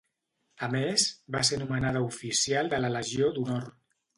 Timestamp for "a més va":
0.67-1.43